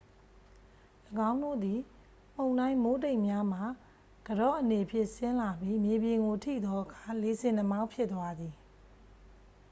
[1.29, 1.79] ၎င်းတို့သည်
[2.37, 3.59] မုန်တိုင်း မိုးတိမ်များမှ
[4.27, 8.53] ကန်တော့အနေဖြင့် ဆင်းလာပြီး မြေပြင်ကို ထိသောအခါ လေဆင်နှာမောင်းဖြစ်သွားသည်